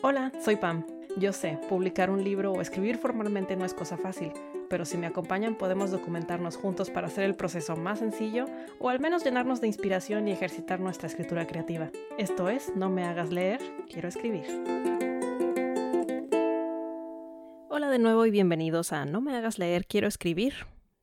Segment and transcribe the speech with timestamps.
[0.00, 0.86] Hola, soy Pam.
[1.16, 4.32] Yo sé, publicar un libro o escribir formalmente no es cosa fácil,
[4.70, 8.44] pero si me acompañan podemos documentarnos juntos para hacer el proceso más sencillo
[8.78, 11.90] o al menos llenarnos de inspiración y ejercitar nuestra escritura creativa.
[12.16, 14.46] Esto es, no me hagas leer, quiero escribir.
[17.68, 20.54] Hola de nuevo y bienvenidos a No me hagas leer, quiero escribir.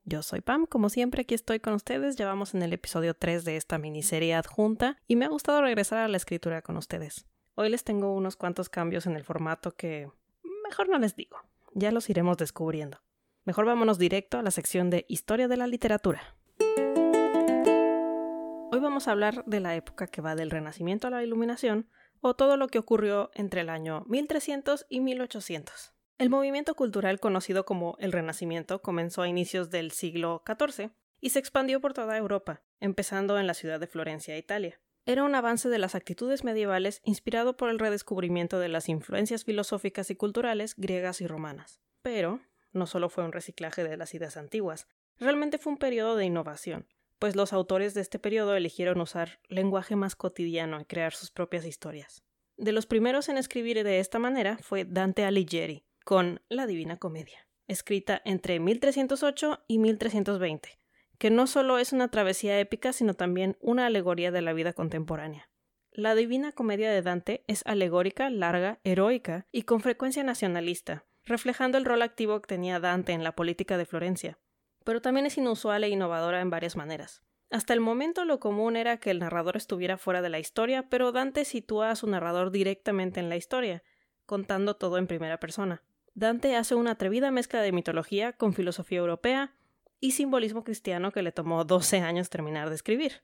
[0.05, 3.43] Yo soy Pam, como siempre aquí estoy con ustedes, ya vamos en el episodio 3
[3.43, 7.25] de esta miniserie adjunta y me ha gustado regresar a la escritura con ustedes.
[7.58, 10.09] Hoy les tengo unos cuantos cambios en el formato que
[10.68, 11.38] mejor no les digo,
[11.73, 13.00] ya los iremos descubriendo.
[13.45, 16.36] Mejor vámonos directo a la sección de Historia de la Literatura.
[18.73, 22.36] Hoy vamos a hablar de la época que va del Renacimiento a la Iluminación, o
[22.36, 25.94] todo lo que ocurrió entre el año 1300 y 1800.
[26.17, 31.40] El movimiento cultural conocido como el Renacimiento comenzó a inicios del siglo XIV y se
[31.40, 34.78] expandió por toda Europa, empezando en la ciudad de Florencia, Italia.
[35.08, 40.09] Era un avance de las actitudes medievales inspirado por el redescubrimiento de las influencias filosóficas
[40.09, 41.80] y culturales griegas y romanas.
[42.02, 44.88] Pero no solo fue un reciclaje de las ideas antiguas,
[45.20, 46.88] realmente fue un periodo de innovación,
[47.20, 51.66] pues los autores de este periodo eligieron usar lenguaje más cotidiano y crear sus propias
[51.66, 52.23] historias.
[52.58, 57.48] De los primeros en escribir de esta manera fue Dante Alighieri, con La Divina Comedia,
[57.67, 60.80] escrita entre 1308 y 1320,
[61.17, 65.49] que no solo es una travesía épica, sino también una alegoría de la vida contemporánea.
[65.91, 71.86] La Divina Comedia de Dante es alegórica, larga, heroica y con frecuencia nacionalista, reflejando el
[71.86, 74.38] rol activo que tenía Dante en la política de Florencia,
[74.83, 77.23] pero también es inusual e innovadora en varias maneras.
[77.49, 81.11] Hasta el momento lo común era que el narrador estuviera fuera de la historia, pero
[81.11, 83.83] Dante sitúa a su narrador directamente en la historia,
[84.25, 85.83] contando todo en primera persona.
[86.13, 89.53] Dante hace una atrevida mezcla de mitología con filosofía europea
[90.06, 93.23] y simbolismo cristiano que le tomó 12 años terminar de escribir.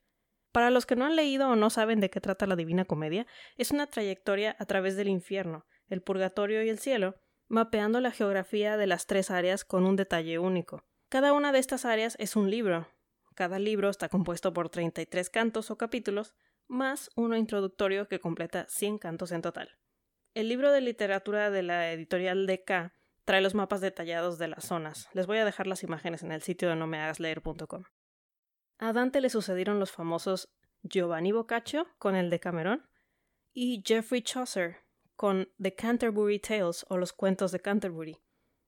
[0.51, 3.27] Para los que no han leído o no saben de qué trata la Divina Comedia,
[3.55, 7.15] es una trayectoria a través del infierno, el purgatorio y el cielo,
[7.47, 10.83] mapeando la geografía de las tres áreas con un detalle único.
[11.09, 12.87] Cada una de estas áreas es un libro.
[13.35, 16.33] Cada libro está compuesto por 33 cantos o capítulos,
[16.67, 19.77] más uno introductorio que completa 100 cantos en total.
[20.33, 22.91] El libro de literatura de la editorial DK
[23.31, 25.07] trae los mapas detallados de las zonas.
[25.13, 27.85] Les voy a dejar las imágenes en el sitio de nomehagasleer.com.
[28.77, 30.49] A Dante le sucedieron los famosos
[30.83, 32.89] Giovanni Boccaccio con el de Camerón
[33.53, 34.79] y Geoffrey Chaucer
[35.15, 38.17] con The Canterbury Tales o los cuentos de Canterbury.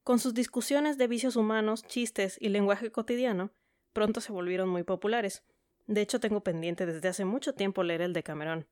[0.02, 3.50] Con sus discusiones de vicios humanos, chistes y lenguaje cotidiano,
[3.92, 5.44] pronto se volvieron muy populares.
[5.86, 8.66] De hecho, tengo pendiente desde hace mucho tiempo leer el de Camerón.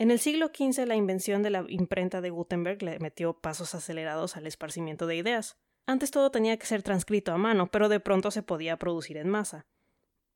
[0.00, 4.34] En el siglo XV la invención de la imprenta de Gutenberg le metió pasos acelerados
[4.34, 5.58] al esparcimiento de ideas.
[5.84, 9.28] Antes todo tenía que ser transcrito a mano, pero de pronto se podía producir en
[9.28, 9.66] masa.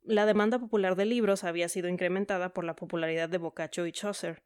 [0.02, 4.42] La demanda popular de libros había sido incrementada por la popularidad de Boccaccio y Chaucer.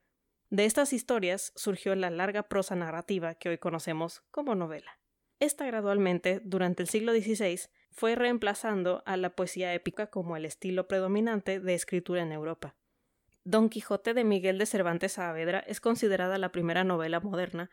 [0.50, 5.00] De estas historias surgió la larga prosa narrativa que hoy conocemos como novela.
[5.40, 10.86] Esta gradualmente, durante el siglo XVI, fue reemplazando a la poesía épica como el estilo
[10.86, 12.76] predominante de escritura en Europa.
[13.44, 17.70] Don Quijote de Miguel de Cervantes Saavedra es considerada la primera novela moderna,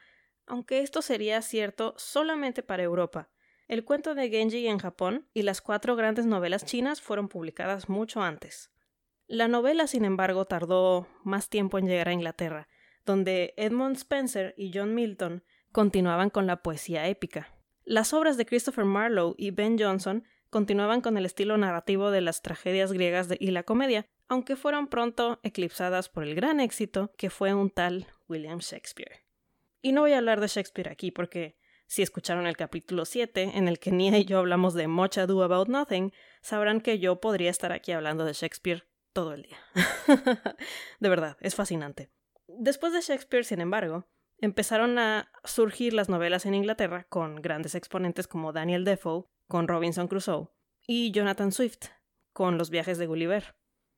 [0.48, 3.30] aunque esto sería cierto solamente para Europa.
[3.68, 8.22] El cuento de Genji en Japón y las cuatro grandes novelas chinas fueron publicadas mucho
[8.22, 8.72] antes.
[9.28, 12.68] La novela, sin embargo, tardó más tiempo en llegar a Inglaterra,
[13.06, 17.56] donde Edmund Spencer y John Milton continuaban con la poesía épica.
[17.84, 22.42] Las obras de Christopher Marlowe y Ben Jonson continuaban con el estilo narrativo de las
[22.42, 27.54] tragedias griegas y la comedia, aunque fueron pronto eclipsadas por el gran éxito que fue
[27.54, 29.26] un tal William Shakespeare.
[29.82, 33.68] Y no voy a hablar de Shakespeare aquí porque si escucharon el capítulo 7, en
[33.68, 37.52] el que Nia y yo hablamos de Much Ado About Nothing, sabrán que yo podría
[37.52, 39.58] estar aquí hablando de Shakespeare todo el día.
[41.00, 42.10] de verdad, es fascinante.
[42.48, 44.08] Después de Shakespeare, sin embargo,
[44.40, 50.08] empezaron a surgir las novelas en Inglaterra con grandes exponentes como Daniel Defoe, con Robinson
[50.08, 50.50] Crusoe,
[50.88, 51.90] y Jonathan Swift,
[52.34, 53.56] con Los viajes de Gulliver.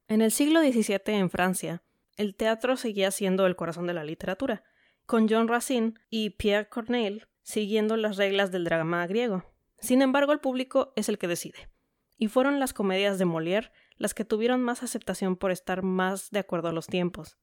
[0.09, 1.83] En el siglo XVII en Francia,
[2.15, 4.63] el teatro seguía siendo el corazón de la literatura,
[5.05, 9.43] con John Racine y Pierre Corneille siguiendo las reglas del drama griego.
[9.79, 11.69] Sin embargo, el público es el que decide.
[12.17, 16.39] Y fueron las comedias de Molière las que tuvieron más aceptación por estar más de
[16.39, 17.37] acuerdo a los tiempos.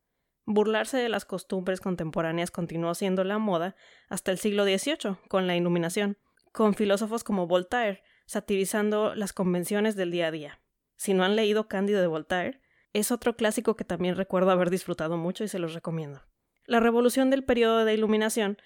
[0.47, 3.77] Burlarse de las costumbres contemporáneas continuó siendo la moda
[4.09, 6.17] hasta el siglo XVIII, con la Iluminación,
[6.53, 10.61] con filósofos como Voltaire satirizando las convenciones del día a día.
[10.97, 12.61] Si no han leído Cándido de Voltaire,
[12.95, 16.23] es otro clásico que también recuerdo haber disfrutado mucho y se los recomiendo.
[16.65, 18.57] La revolución del periodo de Iluminación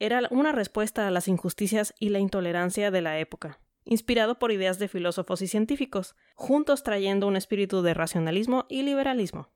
[0.00, 4.78] era una respuesta a las injusticias y la intolerancia de la época, inspirado por ideas
[4.78, 9.52] de filósofos y científicos, juntos trayendo un espíritu de racionalismo y liberalismo.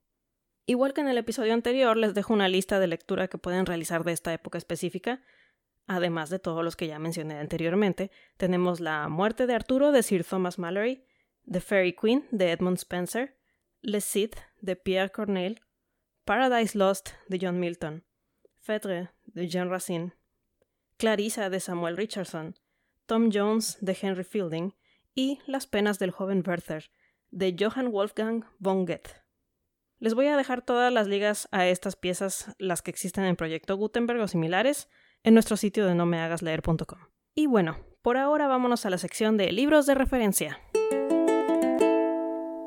[0.67, 4.05] Igual que en el episodio anterior, les dejo una lista de lectura que pueden realizar
[4.05, 5.23] de esta época específica.
[5.87, 10.25] Además de todos los que ya mencioné anteriormente, tenemos La muerte de Arturo de Sir
[10.25, 11.05] Thomas Mallory,
[11.51, 13.40] The Fairy Queen de Edmund Spencer,
[13.83, 15.59] Le Cid de Pierre Corneille,
[16.25, 18.05] Paradise Lost de John Milton,
[18.61, 20.13] Phèdre de Jean Racine,
[20.99, 22.55] Clarissa de Samuel Richardson,
[23.07, 24.75] Tom Jones de Henry Fielding
[25.15, 26.91] y Las penas del joven Werther
[27.31, 29.17] de Johann Wolfgang von Goethe.
[29.99, 33.77] Les voy a dejar todas las ligas a estas piezas, las que existen en Proyecto
[33.77, 34.89] Gutenberg o similares,
[35.23, 36.99] en nuestro sitio de nomehagasleer.com.
[37.35, 40.59] Y bueno, por ahora vámonos a la sección de libros de referencia.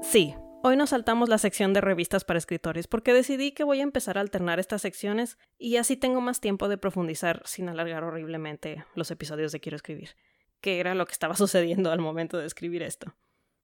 [0.02, 3.84] Sí, hoy nos saltamos la sección de revistas para escritores porque decidí que voy a
[3.84, 8.86] empezar a alternar estas secciones y así tengo más tiempo de profundizar sin alargar horriblemente
[8.96, 10.16] los episodios de Quiero escribir,
[10.62, 13.14] que era lo que estaba sucediendo al momento de escribir esto.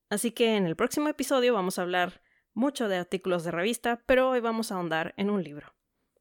[0.10, 2.22] Así que en el próximo episodio vamos a hablar
[2.54, 5.74] mucho de artículos de revista, pero hoy vamos a ahondar en un libro.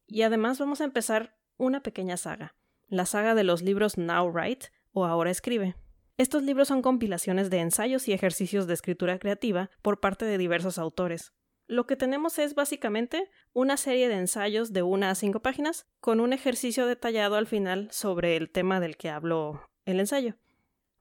[0.06, 2.54] Y además vamos a empezar una pequeña saga,
[2.86, 5.74] la saga de los libros Now Write o Ahora Escribe.
[6.18, 10.76] Estos libros son compilaciones de ensayos y ejercicios de escritura creativa por parte de diversos
[10.76, 11.32] autores.
[11.68, 16.18] Lo que tenemos es básicamente una serie de ensayos de una a cinco páginas con
[16.18, 20.34] un ejercicio detallado al final sobre el tema del que habló el ensayo.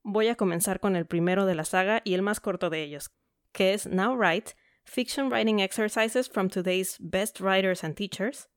[0.04, 3.10] Voy a comenzar con el primero de la saga y el más corto de ellos,
[3.54, 4.54] que es Now Write,
[4.84, 8.50] Fiction Writing Exercises from Today's Best Writers and Teachers,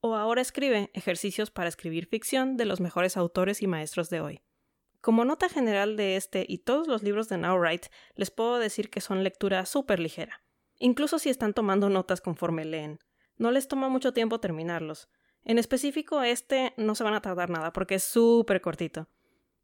[0.00, 4.45] o ahora escribe ejercicios para escribir ficción de los mejores autores y maestros de hoy.
[5.06, 7.62] Como nota general de este y todos los libros de Now
[8.16, 10.42] les puedo decir que son lectura súper ligera,
[10.80, 12.98] incluso si están tomando notas conforme leen.
[13.36, 15.08] No les toma mucho tiempo terminarlos.
[15.44, 19.08] En específico, este no se van a tardar nada porque es súper cortito.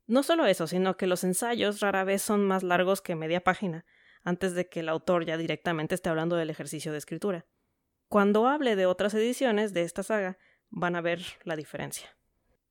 [0.06, 3.85] No solo eso, sino que los ensayos rara vez son más largos que media página,
[4.23, 7.47] antes de que el autor ya directamente esté hablando del ejercicio de escritura.
[8.06, 10.39] Cuando hable de otras ediciones de esta saga,
[10.71, 12.17] van a ver la diferencia.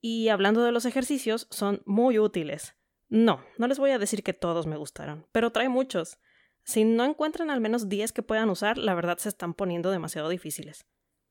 [0.01, 2.75] Y hablando de los ejercicios, son muy útiles.
[3.07, 6.17] No, no les voy a decir que todos me gustaron, pero trae muchos.
[6.63, 10.29] Si no encuentran al menos 10 que puedan usar, la verdad se están poniendo demasiado
[10.29, 10.85] difíciles.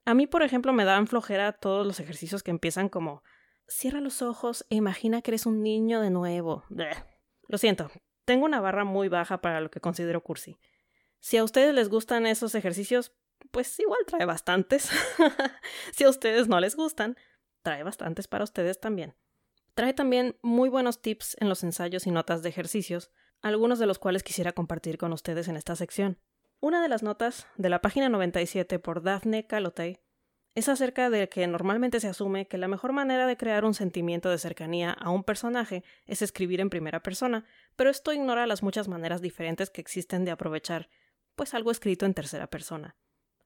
[0.04, 3.22] A mí, por ejemplo, me dan flojera todos los ejercicios que empiezan como
[3.66, 6.64] cierra los ojos e imagina que eres un niño de nuevo.
[7.48, 7.90] Lo siento,
[8.24, 10.58] tengo una barra muy baja para lo que considero cursi.
[11.18, 13.12] Si a ustedes les gustan esos ejercicios,
[13.50, 14.90] pues igual trae bastantes.
[15.92, 17.16] si a ustedes no les gustan,
[17.62, 19.14] trae bastantes para ustedes también.
[19.74, 23.10] Trae también muy buenos tips en los ensayos y notas de ejercicios,
[23.40, 26.18] algunos de los cuales quisiera compartir con ustedes en esta sección.
[26.60, 30.00] Una de las notas de la página 97 por Daphne Calotay
[30.54, 34.30] es acerca de que normalmente se asume que la mejor manera de crear un sentimiento
[34.30, 37.46] de cercanía a un personaje es escribir en primera persona,
[37.76, 40.90] pero esto ignora las muchas maneras diferentes que existen de aprovechar
[41.36, 42.96] pues algo escrito en tercera persona.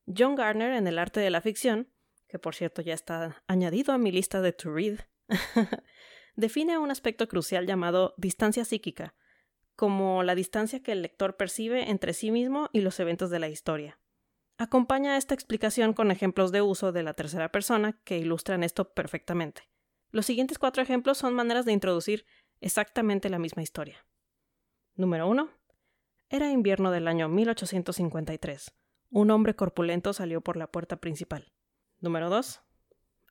[0.07, 1.89] John Garner en El arte de la ficción,
[2.35, 4.99] que por cierto ya está añadido a mi lista de to read,
[6.35, 9.15] define un aspecto crucial llamado distancia psíquica,
[9.77, 13.47] como la distancia que el lector percibe entre sí mismo y los eventos de la
[13.47, 14.01] historia.
[14.59, 19.71] Acompaña esta explicación con ejemplos de uso de la tercera persona que ilustran esto perfectamente.
[20.11, 22.27] Los siguientes cuatro ejemplos son maneras de introducir
[22.61, 24.09] exactamente la misma historia.
[24.97, 25.51] Número 1.
[26.31, 28.75] Era invierno del año 1853.
[29.11, 31.53] Un hombre corpulento salió por la puerta principal.
[32.05, 32.61] Número 2.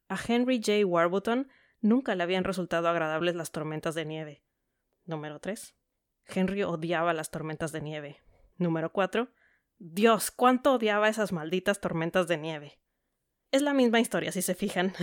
[0.10, 0.84] A Henry J.
[0.84, 1.48] Warburton
[1.80, 4.44] nunca le habían resultado agradables las tormentas de nieve.
[5.06, 5.76] Número 3.
[6.26, 8.24] Henry odiaba las tormentas de nieve.
[8.58, 9.32] Número 4.
[9.78, 12.80] Dios, cuánto odiaba esas malditas tormentas de nieve.
[13.52, 14.94] Es la misma historia, si se fijan,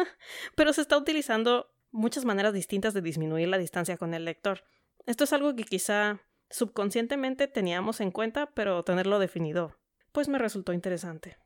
[0.56, 4.64] pero se está utilizando muchas maneras distintas de disminuir la distancia con el lector.
[5.06, 6.18] Esto es algo que quizá
[6.50, 9.78] subconscientemente teníamos en cuenta, pero tenerlo definido,
[10.10, 11.38] pues me resultó interesante.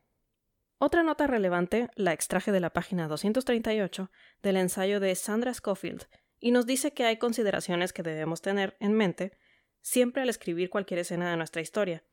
[0.78, 4.10] Otra nota relevante la extraje de la página 238
[4.42, 6.04] del ensayo de Sandra Schofield,
[6.38, 9.38] y nos dice que hay consideraciones que debemos tener en mente
[9.80, 12.04] siempre al escribir cualquier escena de nuestra historia,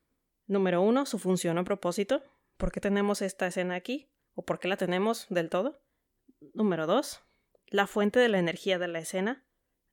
[0.51, 2.23] Número uno, su función o propósito.
[2.57, 4.11] ¿Por qué tenemos esta escena aquí?
[4.33, 5.81] ¿O por qué la tenemos del todo?
[6.53, 7.21] Número dos,
[7.67, 9.45] la fuente de la energía de la escena.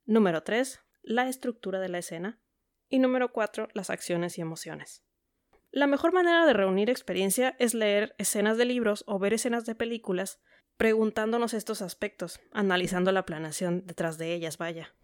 [0.05, 2.41] Número tres, la estructura de la escena.
[2.89, 5.05] Y número cuatro, las acciones y emociones.
[5.71, 9.75] La mejor manera de reunir experiencia es leer escenas de libros o ver escenas de
[9.75, 10.39] películas,
[10.77, 14.95] preguntándonos estos aspectos, analizando la planeación detrás de ellas, vaya.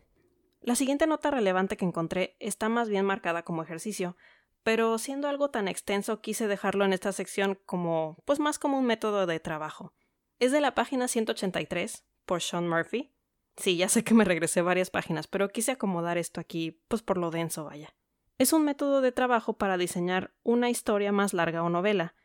[0.61, 4.17] La siguiente nota relevante que encontré está más bien marcada como ejercicio,
[4.63, 8.85] pero siendo algo tan extenso quise dejarlo en esta sección como, pues más como un
[8.85, 9.93] método de trabajo.
[10.39, 13.13] Es de la página 183 por Sean Murphy.
[13.57, 17.19] Sí, ya sé que me regresé varias páginas, pero quise acomodar esto aquí, pues por
[17.19, 17.93] lo denso, vaya.
[18.37, 22.15] Es un método de trabajo para diseñar una historia más larga o novela,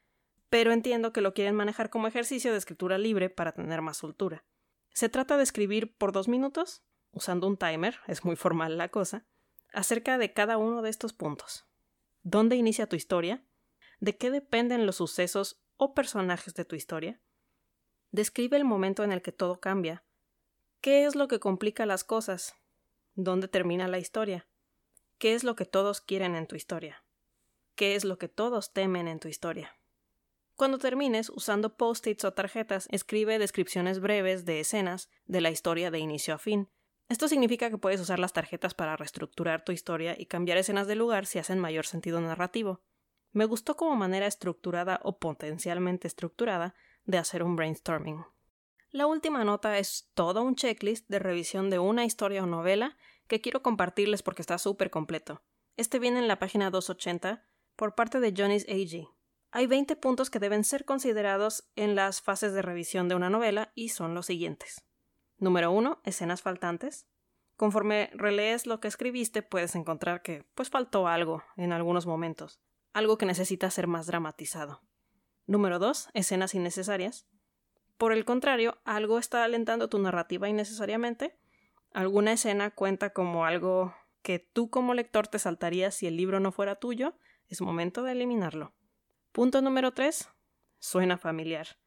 [0.49, 4.45] pero entiendo que lo quieren manejar como ejercicio de escritura libre para tener más soltura.
[4.93, 9.25] Se trata de escribir por dos minutos, usando un timer, es muy formal la cosa,
[9.73, 11.67] acerca de cada uno de estos puntos.
[12.25, 13.45] ¿Dónde inicia tu historia?
[14.01, 17.21] ¿De qué dependen los sucesos o personajes de tu historia?
[18.11, 20.05] Describe el momento en el que todo cambia.
[20.81, 22.57] ¿Qué es lo que complica las cosas?
[23.15, 24.50] ¿Dónde termina la historia?
[25.21, 27.05] ¿Qué es lo que todos quieren en tu historia?
[27.75, 29.77] ¿Qué es lo que todos temen en tu historia?
[30.57, 35.99] Cuando termines, usando post-its o tarjetas, escribe descripciones breves de escenas de la historia de
[35.99, 36.71] inicio a fin.
[37.11, 40.95] Esto significa que puedes usar las tarjetas para reestructurar tu historia y cambiar escenas de
[40.95, 42.81] lugar si hacen mayor sentido narrativo.
[43.33, 46.75] Me gustó como manera estructurada o potencialmente estructurada
[47.05, 48.25] de hacer un brainstorming.
[48.91, 52.97] La última nota es todo un checklist de revisión de una historia o novela
[53.31, 55.41] que quiero compartirles porque está súper completo.
[55.77, 57.47] Este viene en la página 280
[57.77, 59.09] por parte de Johnny's AG.
[59.53, 63.71] Hay 20 puntos que deben ser considerados en las fases de revisión de una novela
[63.77, 64.85] y son los siguientes.
[65.39, 66.01] Número 1.
[66.05, 67.07] Escenas faltantes.
[67.55, 72.61] Conforme relees lo que escribiste, puedes encontrar que pues faltó algo en algunos momentos,
[72.93, 74.83] algo que necesita ser más dramatizado.
[75.47, 76.09] Número 2.
[76.15, 77.29] Escenas innecesarias.
[77.97, 81.40] Por el contrario, algo está alentando tu narrativa innecesariamente.
[81.93, 86.53] Alguna escena cuenta como algo que tú como lector te saltarías si el libro no
[86.53, 87.15] fuera tuyo.
[87.49, 88.73] Es momento de eliminarlo.
[89.33, 90.29] Punto número 3.
[90.79, 91.79] Suena familiar.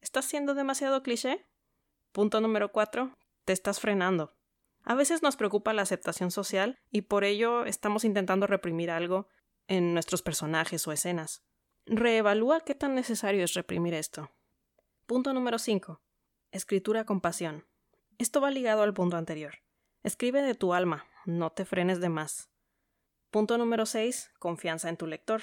[0.00, 1.46] ¿Estás siendo demasiado cliché?
[2.12, 3.16] Punto número 4.
[3.44, 4.34] Te estás frenando.
[4.82, 9.28] A veces nos preocupa la aceptación social y por ello estamos intentando reprimir algo
[9.68, 11.42] en nuestros personajes o escenas.
[11.86, 14.30] Reevalúa qué tan necesario es reprimir esto.
[15.06, 16.00] Punto número 5.
[16.52, 17.64] Escritura con pasión.
[18.18, 19.54] Esto va ligado al punto anterior.
[20.02, 22.50] Escribe de tu alma, no te frenes de más.
[23.30, 24.32] Punto número 6.
[24.38, 25.42] Confianza en tu lector.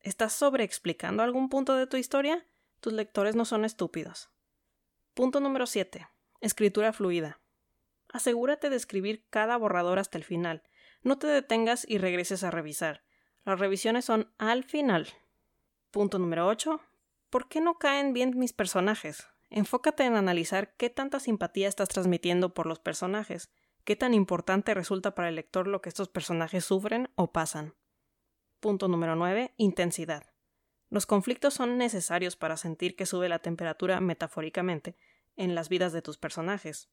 [0.00, 2.46] ¿Estás sobreexplicando algún punto de tu historia?
[2.80, 4.30] Tus lectores no son estúpidos.
[5.14, 6.08] Punto número 7.
[6.40, 7.40] Escritura fluida.
[8.08, 10.62] Asegúrate de escribir cada borrador hasta el final.
[11.02, 13.04] No te detengas y regreses a revisar.
[13.44, 15.08] Las revisiones son al final,
[15.92, 16.80] Punto número 8.
[17.28, 19.28] ¿Por qué no caen bien mis personajes?
[19.54, 23.50] Enfócate en analizar qué tanta simpatía estás transmitiendo por los personajes,
[23.84, 27.74] qué tan importante resulta para el lector lo que estos personajes sufren o pasan.
[28.60, 29.52] Punto número 9.
[29.58, 30.24] Intensidad.
[30.88, 34.96] Los conflictos son necesarios para sentir que sube la temperatura metafóricamente
[35.36, 36.88] en las vidas de tus personajes.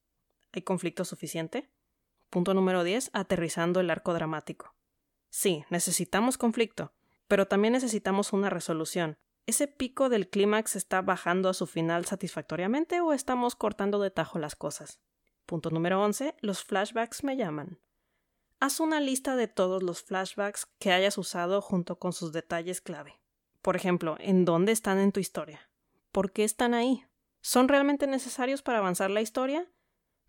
[0.52, 1.70] ¿Hay conflicto suficiente?
[2.30, 3.12] Punto número 10.
[3.14, 4.76] Aterrizando el arco dramático.
[5.30, 6.92] Sí, necesitamos conflicto,
[7.30, 9.18] pero también necesitamos una resolución.
[9.50, 14.38] ¿Ese pico del clímax está bajando a su final satisfactoriamente o estamos cortando de tajo
[14.38, 15.00] las cosas?
[15.48, 16.36] Punto número 11.
[16.42, 17.80] Los flashbacks me llaman.
[18.60, 23.20] Haz una lista de todos los flashbacks que hayas usado junto con sus detalles clave.
[23.64, 25.72] Por ejemplo, ¿en dónde están en tu historia?
[26.12, 27.04] ¿Por qué están ahí?
[27.42, 29.68] ¿Son realmente necesarios para avanzar la historia?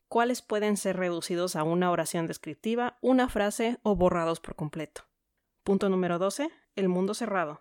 [0.08, 5.02] ¿Cuáles pueden ser reducidos a una oración descriptiva, una frase o borrados por completo?
[5.62, 6.48] Punto número 12.
[6.74, 7.60] El mundo cerrado.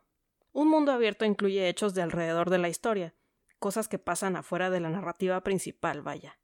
[0.51, 3.15] Un mundo abierto incluye hechos de alrededor de la historia,
[3.60, 6.39] cosas que pasan afuera de la narrativa principal, vaya.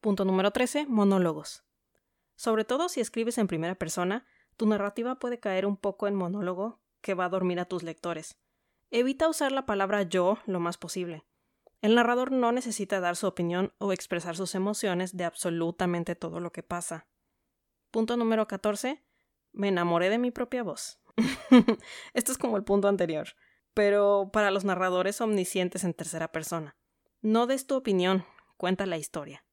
[0.00, 0.86] Punto número 13.
[0.86, 1.64] Monólogos.
[2.36, 4.24] Sobre todo si escribes en primera persona,
[4.56, 8.38] tu narrativa puede caer un poco en monólogo que va a dormir a tus lectores.
[8.90, 11.26] Evita usar la palabra yo lo más posible.
[11.82, 16.50] El narrador no necesita dar su opinión o expresar sus emociones de absolutamente todo lo
[16.50, 17.06] que pasa.
[17.90, 19.02] Punto número 14.
[19.52, 21.00] Me enamoré de mi propia voz.
[22.14, 23.28] Esto es como el punto anterior,
[23.74, 26.76] pero para los narradores omniscientes en tercera persona.
[27.22, 28.24] No des tu opinión,
[28.56, 29.44] cuenta la historia.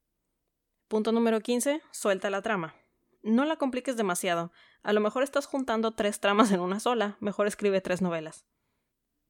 [0.88, 1.82] Punto número 15.
[1.90, 2.74] Suelta la trama.
[3.22, 4.52] No la compliques demasiado.
[4.82, 7.18] A lo mejor estás juntando tres tramas en una sola.
[7.20, 8.46] Mejor escribe tres novelas.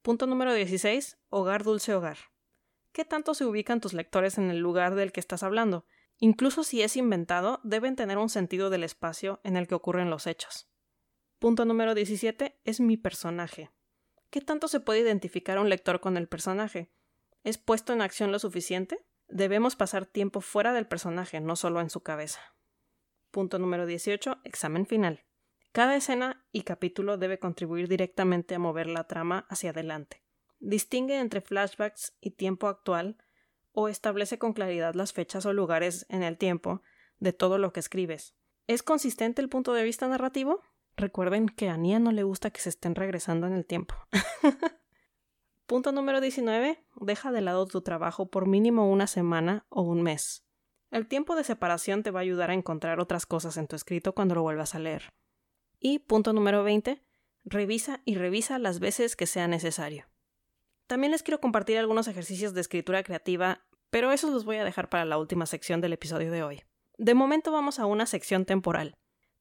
[0.03, 1.19] Punto número 16.
[1.31, 2.19] Hogar dulce hogar.
[2.93, 5.85] ¿Qué tanto se ubican tus lectores en el lugar del que estás hablando?
[6.19, 10.29] Incluso si es inventado, deben tener un sentido del espacio en el que ocurren los
[10.29, 10.69] hechos.
[11.41, 13.73] Punto número 17 es mi personaje.
[14.31, 16.91] ¿Qué tanto se puede identificar un lector con el personaje?
[17.45, 19.05] ¿Es puesto en acción lo suficiente?
[19.29, 22.41] Debemos pasar tiempo fuera del personaje, no solo en su cabeza.
[23.31, 24.41] Punto número 18.
[24.45, 25.25] Examen final.
[25.73, 30.23] Cada escena y capítulo debe contribuir directamente a mover la trama hacia adelante.
[30.61, 33.17] Distingue entre flashbacks y tiempo actual
[33.73, 36.83] o establece con claridad las fechas o lugares en el tiempo
[37.19, 38.35] de todo lo que escribes.
[38.67, 40.63] ¿Es consistente el punto de vista narrativo?
[40.99, 43.95] Recuerden que a Nia no le gusta que se estén regresando en el tiempo.
[45.67, 46.85] Punto número 19.
[46.97, 50.45] Deja de lado tu trabajo por mínimo una semana o un mes.
[50.91, 54.13] El tiempo de separación te va a ayudar a encontrar otras cosas en tu escrito
[54.13, 55.15] cuando lo vuelvas a leer.
[55.79, 57.01] Y punto número 20.
[57.45, 60.07] Revisa y revisa las veces que sea necesario.
[60.89, 64.89] También les quiero compartir algunos ejercicios de escritura creativa, pero esos los voy a dejar
[64.89, 66.65] para la última sección del episodio de hoy.
[66.97, 68.97] De momento vamos a una sección temporal.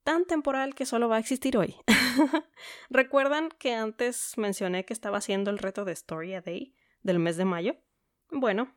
[0.07, 1.75] Tan temporal que solo va a existir hoy.
[2.89, 7.35] ¿Recuerdan que antes mencioné que estaba haciendo el reto de Story a Day del mes
[7.35, 7.75] de mayo?
[8.31, 8.73] Bueno,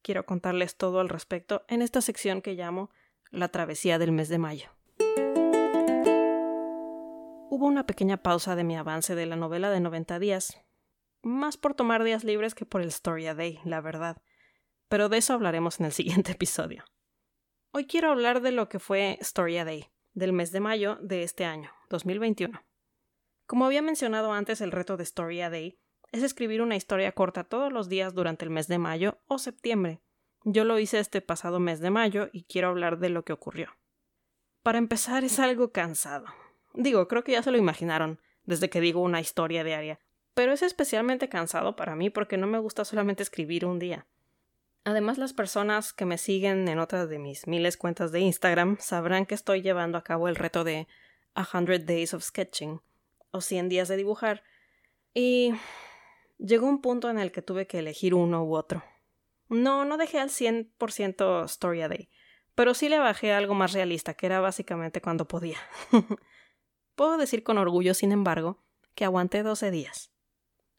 [0.00, 2.88] quiero contarles todo al respecto en esta sección que llamo
[3.28, 4.70] La travesía del mes de mayo.
[7.50, 10.62] Hubo una pequeña pausa de mi avance de la novela de 90 días,
[11.20, 14.22] más por tomar días libres que por el Story a Day, la verdad,
[14.88, 16.84] pero de eso hablaremos en el siguiente episodio.
[17.70, 21.22] Hoy quiero hablar de lo que fue Story a Day, del mes de mayo de
[21.22, 22.62] este año, 2021.
[23.46, 25.78] Como había mencionado antes, el reto de Story a Day
[26.12, 30.00] es escribir una historia corta todos los días durante el mes de mayo o septiembre.
[30.44, 33.76] Yo lo hice este pasado mes de mayo y quiero hablar de lo que ocurrió.
[34.62, 36.26] Para empezar, es algo cansado.
[36.74, 40.00] Digo, creo que ya se lo imaginaron desde que digo una historia diaria,
[40.34, 44.06] pero es especialmente cansado para mí porque no me gusta solamente escribir un día.
[44.84, 49.26] Además, las personas que me siguen en otras de mis miles cuentas de Instagram sabrán
[49.26, 50.88] que estoy llevando a cabo el reto de
[51.34, 52.80] A Hundred Days of Sketching,
[53.30, 54.42] o 100 días de dibujar,
[55.12, 55.52] y
[56.38, 58.82] llegó un punto en el que tuve que elegir uno u otro.
[59.48, 62.08] No, no dejé al 100% Story a Day,
[62.54, 65.58] pero sí le bajé algo más realista, que era básicamente cuando podía.
[66.94, 68.62] Puedo decir con orgullo, sin embargo,
[68.94, 70.10] que aguanté 12 días.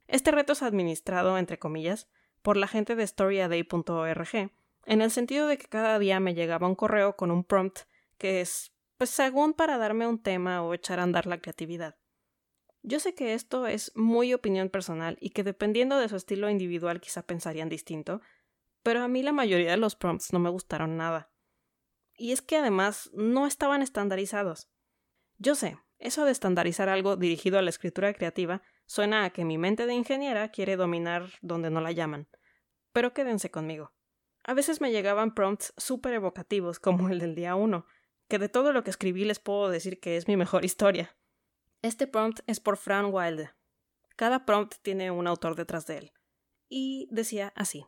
[0.08, 2.08] Este reto es administrado, entre comillas,
[2.42, 4.52] por la gente de storyaday.org,
[4.86, 7.82] en el sentido de que cada día me llegaba un correo con un prompt
[8.18, 11.98] que es, pues según para darme un tema o echar a andar la creatividad.
[12.84, 17.00] Yo sé que esto es muy opinión personal y que dependiendo de su estilo individual
[17.00, 18.22] quizá pensarían distinto,
[18.82, 21.32] pero a mí la mayoría de los prompts no me gustaron nada.
[22.16, 24.70] Y es que además no estaban estandarizados.
[25.38, 29.58] Yo sé, eso de estandarizar algo dirigido a la escritura creativa suena a que mi
[29.58, 32.28] mente de ingeniera quiere dominar donde no la llaman.
[32.92, 33.94] Pero quédense conmigo.
[34.44, 37.86] A veces me llegaban prompts súper evocativos, como el del día 1,
[38.28, 41.16] que de todo lo que escribí les puedo decir que es mi mejor historia.
[41.82, 43.52] Este prompt es por Fran Wilde.
[44.18, 46.12] Cada prompt tiene un autor detrás de él.
[46.68, 47.86] Y decía así.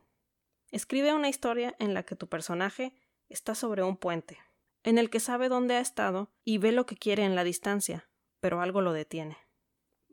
[0.70, 2.96] Escribe una historia en la que tu personaje
[3.28, 4.38] está sobre un puente,
[4.82, 8.08] en el que sabe dónde ha estado y ve lo que quiere en la distancia,
[8.40, 9.43] pero algo lo detiene.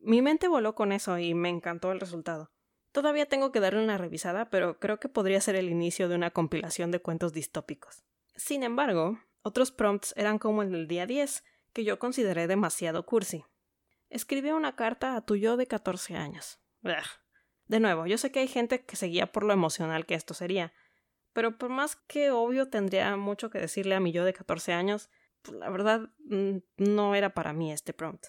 [0.02, 2.52] Mi mente voló con eso y me encantó el resultado.
[2.92, 6.32] Todavía tengo que darle una revisada, pero creo que podría ser el inicio de una
[6.32, 8.04] compilación de cuentos distópicos.
[8.36, 13.46] Sin embargo, otros prompts eran como el del día 10, que yo consideré demasiado cursi.
[14.10, 16.60] Escribe una carta a tu yo de 14 años.
[17.68, 20.74] De nuevo, yo sé que hay gente que seguía por lo emocional que esto sería,
[21.32, 25.10] pero por más que obvio tendría mucho que decirle a mi yo de 14 años,
[25.42, 28.26] pues la verdad mm, no era para mí este prompt.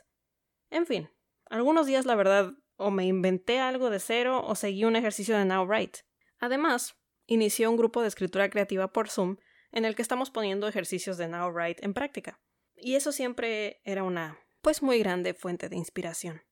[0.71, 1.11] En fin,
[1.53, 5.45] algunos días la verdad o me inventé algo de cero o seguí un ejercicio de
[5.45, 6.01] Now Write.
[6.41, 9.37] Además, inicié un grupo de escritura creativa por Zoom
[9.71, 12.41] en el que estamos poniendo ejercicios de Now Write en práctica.
[12.75, 16.43] Y eso siempre era una, pues muy grande fuente de inspiración.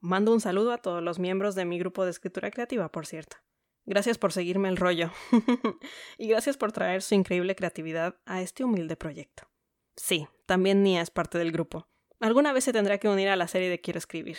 [0.00, 3.36] Mando un saludo a todos los miembros de mi grupo de escritura creativa, por cierto.
[3.84, 5.12] Gracias por seguirme el rollo.
[6.18, 9.48] y gracias por traer su increíble creatividad a este humilde proyecto.
[9.96, 11.89] Sí, también Nia es parte del grupo.
[12.20, 14.36] Alguna vez se tendrá que unir a la serie de Quiero escribir.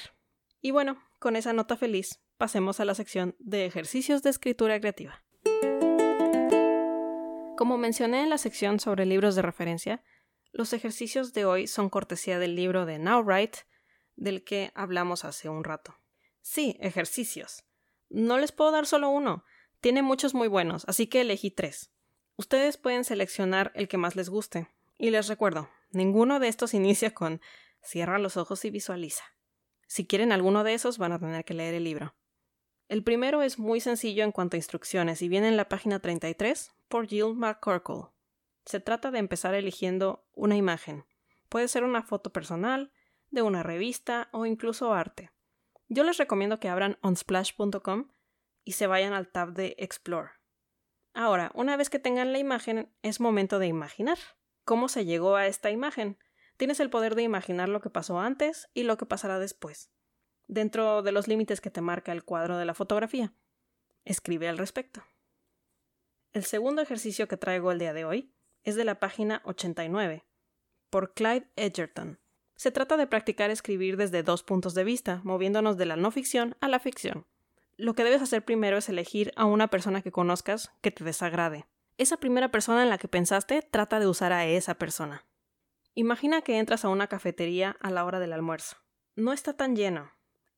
[0.62, 5.24] Y bueno, con esa nota feliz, pasemos a la sección de ejercicios de escritura creativa.
[7.58, 10.04] Como mencioné en la sección sobre libros de referencia,
[10.52, 13.60] los ejercicios de hoy son cortesía del libro de Now Write,
[14.15, 15.96] del que hablamos hace un rato.
[16.41, 17.63] Sí, ejercicios.
[18.12, 19.44] No les puedo dar solo uno.
[19.80, 21.89] Tiene muchos muy buenos, así que elegí tres.
[22.36, 24.67] Ustedes pueden seleccionar el que más les guste.
[25.00, 27.41] Y les recuerdo, ninguno de estos inicia con
[27.82, 29.24] cierra los ojos y visualiza.
[29.88, 32.15] Si quieren alguno de esos van a tener que leer el libro.
[32.88, 36.74] El primero es muy sencillo en cuanto a instrucciones y viene en la página 33
[36.88, 38.08] por Jill McCorkle.
[38.65, 41.06] Se trata de empezar eligiendo una imagen.
[41.50, 42.91] Puede ser una foto personal,
[43.30, 45.32] de una revista o incluso arte.
[45.88, 48.10] Yo les recomiendo que abran onsplash.com
[48.63, 50.32] y se vayan al tab de Explore.
[51.13, 54.17] Ahora, una vez que tengan la imagen, es momento de imaginar.
[54.63, 56.17] ¿Cómo se llegó a esta imagen?
[56.62, 59.89] Tienes el poder de imaginar lo que pasó antes y lo que pasará después,
[60.47, 63.34] dentro de los límites que te marca el cuadro de la fotografía.
[64.06, 65.02] Escribe al respecto.
[66.34, 68.32] El segundo ejercicio que traigo el día de hoy
[68.63, 70.24] es de la página 89,
[70.91, 72.19] por Clyde Edgerton.
[72.56, 76.56] Se trata de practicar escribir desde dos puntos de vista, moviéndonos de la no ficción
[76.62, 77.26] a la ficción.
[77.76, 81.65] Lo que debes hacer primero es elegir a una persona que conozcas que te desagrade.
[81.97, 85.26] Esa primera persona en la que pensaste, trata de usar a esa persona.
[85.93, 88.77] Imagina que entras a una cafetería a la hora del almuerzo.
[89.15, 90.13] No está tan lleno.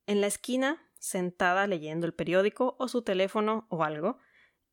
[0.06, 4.20] En la esquina sentada leyendo el periódico o su teléfono o algo,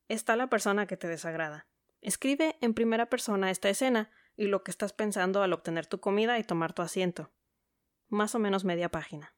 [0.09, 1.67] está la persona que te desagrada.
[2.03, 6.39] Escribe en primera persona esta escena y lo que estás pensando al obtener tu comida
[6.39, 7.33] y tomar tu asiento.
[8.09, 9.35] Más o menos media página.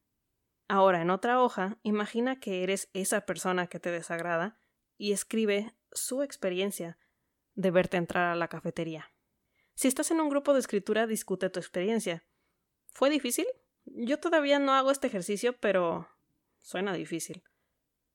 [0.69, 4.59] Ahora, en otra hoja, imagina que eres esa persona que te desagrada
[4.97, 6.99] y escribe su experiencia
[7.55, 9.13] de verte entrar a la cafetería.
[9.75, 12.25] Si estás en un grupo de escritura, discute tu experiencia.
[12.93, 13.47] ¿Fue difícil?
[13.85, 16.09] Yo todavía no hago este ejercicio, pero
[16.61, 17.43] suena difícil.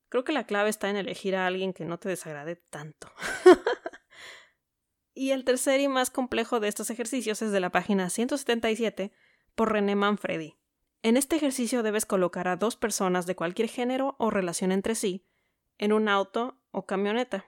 [0.10, 3.12] Creo que la clave está en elegir a alguien que no te desagrade tanto.
[5.14, 9.12] y el tercer y más complejo de estos ejercicios es de la página 177
[9.56, 10.56] por René Manfredi.
[11.04, 15.26] En este ejercicio debes colocar a dos personas de cualquier género o relación entre sí
[15.78, 17.46] en un auto o camioneta.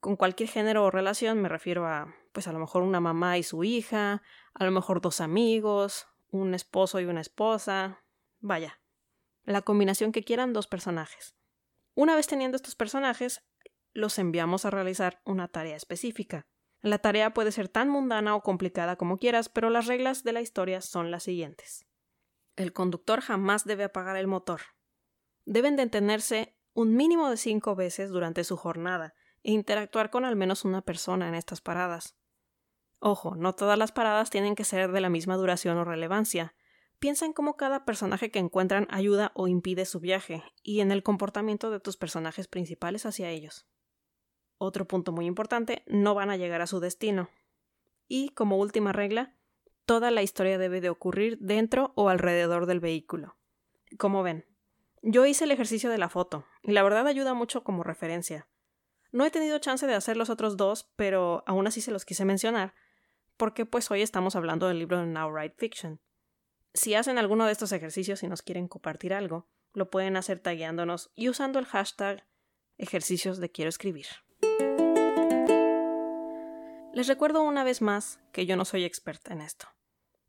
[0.00, 3.42] Con cualquier género o relación me refiero a, pues a lo mejor una mamá y
[3.42, 4.22] su hija,
[4.54, 8.02] a lo mejor dos amigos, un esposo y una esposa,
[8.40, 8.80] vaya,
[9.44, 11.34] la combinación que quieran dos personajes.
[11.94, 13.42] Una vez teniendo estos personajes,
[13.92, 16.46] los enviamos a realizar una tarea específica.
[16.82, 20.40] La tarea puede ser tan mundana o complicada como quieras, pero las reglas de la
[20.40, 21.86] historia son las siguientes.
[22.56, 24.60] El conductor jamás debe apagar el motor.
[25.44, 30.64] Deben detenerse un mínimo de cinco veces durante su jornada e interactuar con al menos
[30.64, 32.16] una persona en estas paradas.
[33.00, 36.54] Ojo, no todas las paradas tienen que ser de la misma duración o relevancia.
[36.98, 41.02] Piensa en cómo cada personaje que encuentran ayuda o impide su viaje, y en el
[41.02, 43.66] comportamiento de tus personajes principales hacia ellos.
[44.58, 47.30] Otro punto muy importante, no van a llegar a su destino.
[48.06, 49.34] Y, como última regla,
[49.86, 53.38] toda la historia debe de ocurrir dentro o alrededor del vehículo.
[53.98, 54.44] Como ven,
[55.00, 58.46] yo hice el ejercicio de la foto, y la verdad ayuda mucho como referencia.
[59.10, 62.26] No he tenido chance de hacer los otros dos, pero aún así se los quise
[62.26, 62.74] mencionar,
[63.40, 65.98] porque pues hoy estamos hablando del libro de Now Write Fiction.
[66.74, 71.10] Si hacen alguno de estos ejercicios y nos quieren compartir algo, lo pueden hacer tagueándonos
[71.14, 72.28] y usando el hashtag
[72.76, 74.04] ejercicios de quiero escribir.
[76.92, 79.68] Les recuerdo una vez más que yo no soy experta en esto.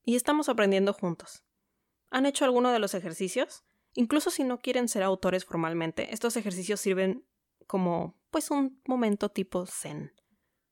[0.06, 1.43] Y estamos aprendiendo juntos.
[2.12, 3.65] ¿Han hecho alguno de los ejercicios?
[3.93, 7.28] Incluso si no quieren ser autores formalmente, estos ejercicios sirven
[7.67, 10.13] como pues un momento tipo zen.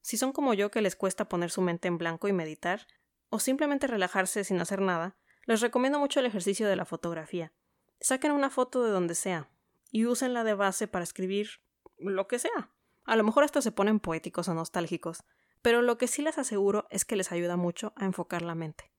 [0.02, 2.88] Si son como yo que les cuesta poner su mente en blanco y meditar,
[3.30, 7.54] o simplemente relajarse sin hacer nada, les recomiendo mucho el ejercicio de la fotografía.
[8.00, 9.50] Saquen una foto de donde sea
[9.92, 11.62] y úsenla de base para escribir
[11.98, 12.72] lo que sea.
[13.04, 15.24] A lo mejor hasta se ponen poéticos o nostálgicos,
[15.62, 18.92] pero lo que sí les aseguro es que les ayuda mucho a enfocar la mente.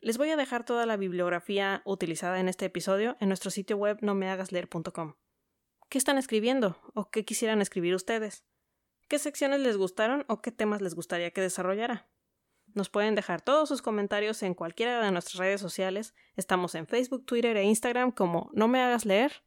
[0.00, 3.98] Les voy a dejar toda la bibliografía utilizada en este episodio en nuestro sitio web
[4.02, 5.14] nomehagasleer.com.
[5.88, 8.44] ¿Qué están escribiendo o qué quisieran escribir ustedes?
[9.08, 12.08] ¿Qué secciones les gustaron o qué temas les gustaría que desarrollara?
[12.74, 16.14] Nos pueden dejar todos sus comentarios en cualquiera de nuestras redes sociales.
[16.34, 19.44] Estamos en Facebook, Twitter e Instagram como No me hagas leer.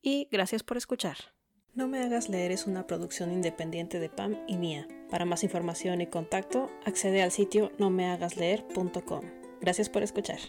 [0.00, 1.16] Y gracias por escuchar.
[1.74, 4.88] No me hagas leer es una producción independiente de Pam y Mía.
[5.10, 9.22] Para más información y contacto, accede al sitio nomehagasleer.com.
[9.60, 10.40] Gracias por escuchar.